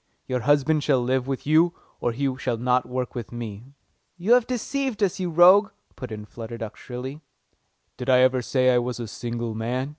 [0.25, 3.75] Your husband shall live with you, or he shall not work with me."
[4.17, 7.21] "You have deceived us, you rogue!" put in Flutter Duck shrilly.
[7.97, 9.89] "Did I ever say I was a single man?"